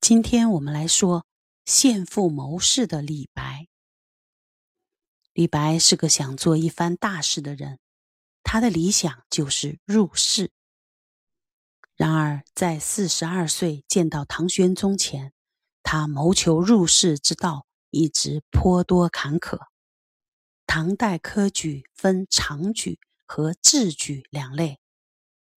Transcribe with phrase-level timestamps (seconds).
[0.00, 1.26] 今天我们来说
[1.64, 3.66] 献父谋士的李白。
[5.32, 7.78] 李白是个想做一番大事的人，
[8.42, 10.52] 他的理想就是入仕。
[11.96, 15.32] 然而，在四十二岁见到唐玄宗前，
[15.82, 19.58] 他谋求入仕之道一直颇多坎坷。
[20.66, 24.78] 唐代科举分常举和制举两类，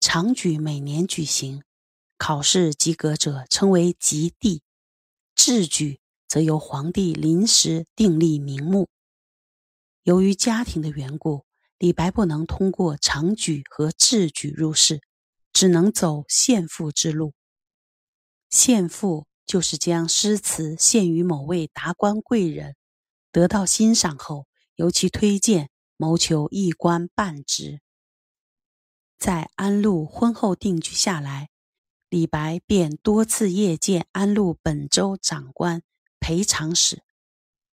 [0.00, 1.62] 常举每年举行。
[2.26, 4.62] 考试及格者称为及第，
[5.34, 8.88] 制举则由皇帝临时订立名目。
[10.04, 11.44] 由于家庭的缘故，
[11.76, 15.02] 李白不能通过常举和制举入仕，
[15.52, 17.34] 只能走献赋之路。
[18.48, 22.74] 献赋就是将诗词献于某位达官贵人，
[23.32, 24.46] 得到欣赏后
[24.76, 25.68] 由其推荐，
[25.98, 27.82] 谋求一官半职。
[29.18, 31.50] 在安陆婚后定居下来。
[32.14, 35.82] 李白便多次谒见安陆本州长官
[36.20, 37.02] 裴长史，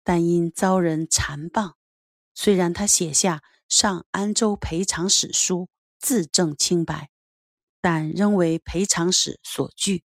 [0.03, 1.75] 但因遭人缠谤。
[2.35, 5.69] 虽然他写下上安州裴长史书，
[6.01, 7.11] 自证清白，
[7.81, 10.03] 但仍为裴长史所拒。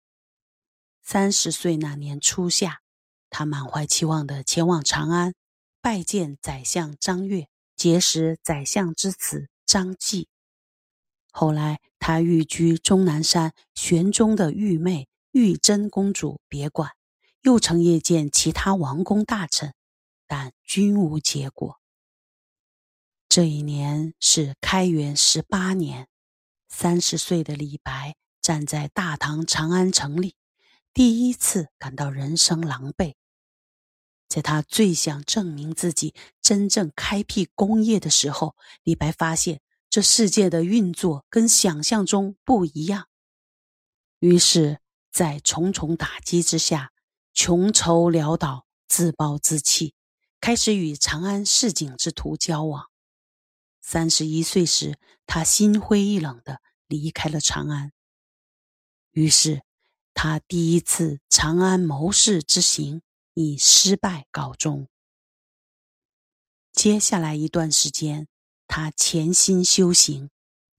[1.05, 2.81] 三十岁那年初夏，
[3.31, 5.35] 他满怀期望地前往长安，
[5.81, 10.29] 拜见宰相张悦，结识宰相之子张继。
[11.39, 16.93] 后来，他寓居终南山玄宗的玉妹玉真公主别馆，
[17.43, 19.75] 又曾谒见其他王公大臣，
[20.27, 21.79] 但均无结果。
[23.29, 26.09] 这一年是开元十八年，
[26.69, 30.37] 三十岁的李白站在大唐长安城里，
[30.95, 33.13] 第一次感到人生狼狈。
[34.27, 39.61] 在他最想证明自己真正开辟功业的时候，李白发现。
[39.97, 43.09] 这世界的运作跟想象中不一样，
[44.19, 46.93] 于是，在重重打击之下，
[47.33, 49.95] 穷愁潦倒，自暴自弃，
[50.39, 52.91] 开始与长安市井之徒交往。
[53.81, 57.91] 三十一岁时，他心灰意冷的离开了长安。
[59.13, 59.63] 于是，
[60.13, 63.01] 他第一次长安谋士之行
[63.33, 64.91] 以失败告终。
[66.71, 68.29] 接下来一段时间。
[68.69, 70.31] 他潜心修行，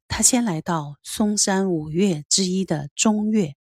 [0.07, 3.55] 他先来到嵩山五岳之一的中岳，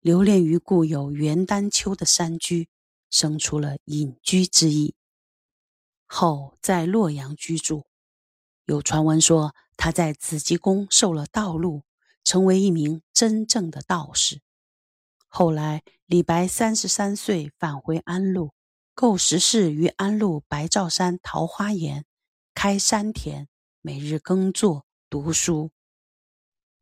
[0.00, 2.68] 留恋于故有元丹丘的山居，
[3.10, 4.94] 生出了隐居之意。
[6.06, 7.86] 后在洛阳居住，
[8.64, 11.82] 有传闻说他在紫极宫受了道路，
[12.24, 14.40] 成为一名真正的道士。
[15.28, 18.52] 后来李白三十三岁返回安陆，
[18.94, 22.04] 构石室于安陆白兆山桃花岩，
[22.54, 23.46] 开山田。
[23.82, 25.70] 每日耕作读书，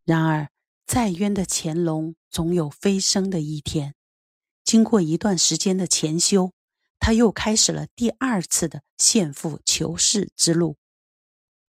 [0.05, 0.51] 然而
[0.85, 3.95] 再冤的乾隆总有飞升的一天。
[4.65, 6.53] 经过一段时间的潜修，
[6.99, 10.77] 他又开始了第二次的献赋求是之路。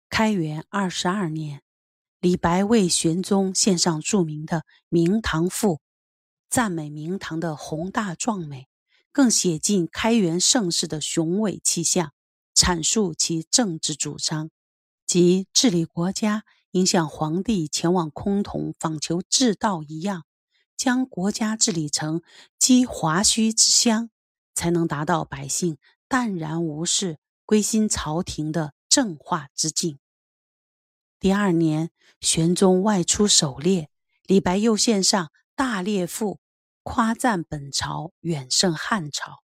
[0.08, 1.62] 开元二十二年，
[2.20, 5.74] 李白为玄宗献上著名的《明堂赋》，
[6.48, 8.66] 赞美明堂的宏大壮美，
[9.12, 12.14] 更写尽开元盛世的雄伟气象，
[12.54, 14.48] 阐述其政治主张。
[15.08, 20.26] 即治理国家，应像皇帝前往崆峒访求治道一样，
[20.76, 22.22] 将国家治理成
[22.58, 24.10] 积华胥之乡，
[24.54, 29.98] 才能达到百姓淡然无事、归心朝廷的正化之境。
[31.18, 31.90] 第二年，
[32.20, 33.88] 玄宗外出狩猎，
[34.24, 36.34] 李白又献上《大猎赋》，
[36.82, 39.42] 夸赞本朝远胜汉朝。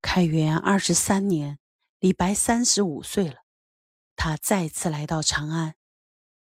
[0.00, 1.58] 开元二十三年，
[2.00, 3.43] 李白三十五岁了。
[4.16, 5.74] 他再次来到长安，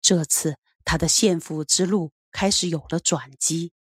[0.02, 3.74] 这次他的献俘之路开始有了转机。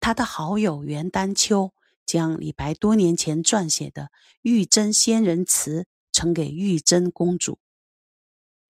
[0.00, 1.72] 他的好友袁丹丘
[2.04, 4.02] 将李白多年前撰写的
[4.42, 7.54] 《玉真仙人词》呈给玉真公主。《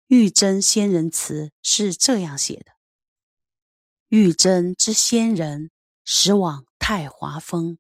[0.08, 2.74] 玉真仙人词》是这样写的
[4.10, 5.70] ：“玉真之仙人，
[6.04, 7.78] 始往太华峰，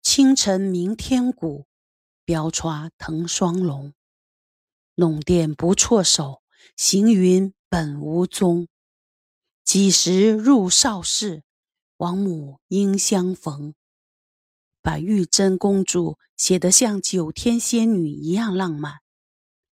[0.00, 1.66] 清晨鸣天鼓，
[2.24, 3.92] 标欻腾双龙。”
[5.00, 6.42] 弄电不辍手，
[6.76, 8.68] 行云本无踪。
[9.64, 11.42] 几时入少室，
[11.96, 13.72] 王母应相逢。
[14.82, 18.98] 把玉真公主写得像九天仙女一样浪漫，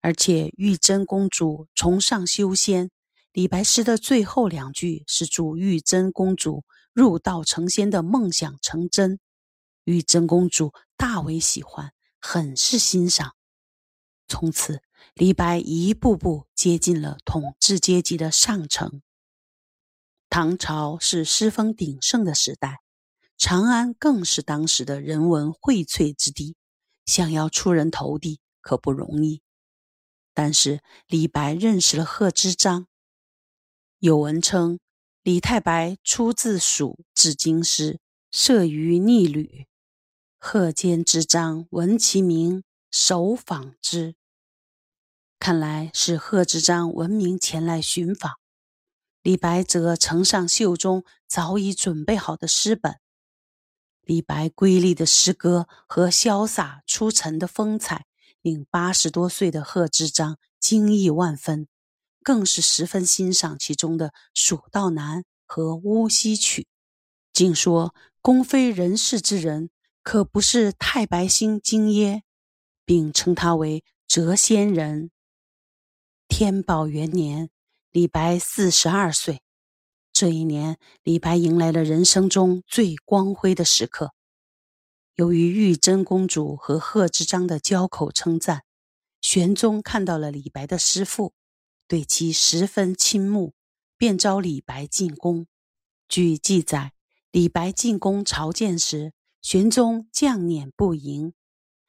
[0.00, 2.90] 而且玉真公主崇尚修仙。
[3.32, 6.64] 李白诗的最后两句是祝玉真公主
[6.94, 9.20] 入道成仙的梦想成真，
[9.84, 13.34] 玉真公主大为喜欢，很是欣赏。
[14.26, 14.80] 从此。
[15.14, 19.02] 李白一步步接近了统治阶级的上层。
[20.30, 22.82] 唐朝是诗风鼎盛的时代，
[23.36, 26.54] 长安更是当时的人文荟萃之地，
[27.06, 29.40] 想要出人头地可不容易。
[30.34, 32.86] 但是李白认识了贺知章。
[33.98, 34.78] 有文称
[35.22, 37.98] 李太白出自蜀至京师，
[38.30, 39.66] 涉于逆旅。
[40.38, 42.62] 贺监之章闻其名，
[42.92, 44.14] 首访之。
[45.38, 48.32] 看来是贺知章闻名前来寻访。
[49.22, 52.96] 李白则呈上袖中早已准备好的诗本。
[54.02, 58.06] 李白瑰丽的诗歌和潇洒出尘的风采，
[58.40, 61.68] 令八十多岁的贺知章惊异万分，
[62.22, 66.62] 更是十分欣赏其中的《蜀道难》和《乌溪曲》，
[67.32, 69.70] 竟说：“公非人世之人，
[70.02, 72.22] 可不是太白星精耶？”
[72.86, 75.10] 并称他为谪仙人。
[76.28, 77.50] 天宝元年，
[77.90, 79.42] 李白四十二岁。
[80.12, 84.12] 这一年，李白迎来了人生中最光辉的时刻。
[85.14, 88.62] 由于玉真公主和贺知章的交口称赞，
[89.20, 91.32] 玄宗看到了李白的诗赋，
[91.88, 93.54] 对其十分倾慕，
[93.96, 95.46] 便召李白进宫。
[96.08, 96.92] 据记载，
[97.32, 101.32] 李白进宫朝见时，玄宗降辇不迎，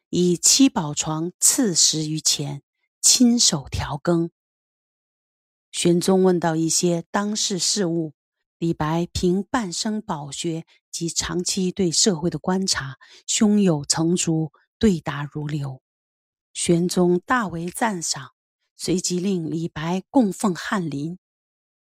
[0.10, 2.64] 以七宝床赐食于前，
[3.02, 4.32] 亲手调羹。
[5.72, 8.14] 玄宗问到一些当世事务。
[8.58, 15.82] 李白凭半生饱学及长期对社会的观察，胸有成竹，对答如流。
[16.54, 18.32] 玄宗大为赞赏，
[18.76, 21.18] 随即令李白供奉翰林。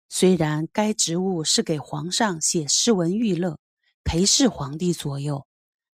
[0.09, 3.57] 虽然该职务是给皇上写诗文娱乐、
[4.03, 5.47] 陪侍皇帝左右，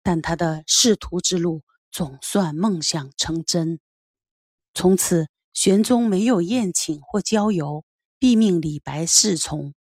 [0.03, 1.63] 但他的仕途之路
[1.93, 3.81] 总算梦想成真。
[4.73, 7.85] 从此，玄宗没有宴请或郊游，
[8.19, 9.75] 必命李白侍从。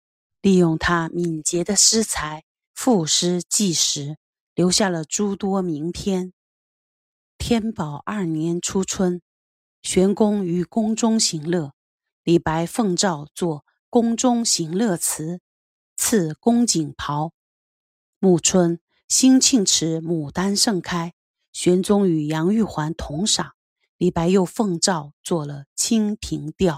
[0.42, 2.44] 利用他敏捷的诗才，
[2.74, 4.18] 赋诗记时，
[4.56, 6.32] 留下了诸多名篇。
[7.38, 9.22] 天宝二年初春，
[9.82, 11.74] 玄公于宫中行乐，
[12.24, 13.60] 李白奉诏作
[13.90, 15.38] 《宫中行乐词》，
[15.98, 17.34] 赐宫锦袍。
[18.20, 18.80] 暮春，
[19.10, 21.14] 兴庆池牡丹盛开，
[21.52, 23.54] 玄宗与杨玉环同赏，
[23.98, 26.76] 李白又奉诏做了《清平调》。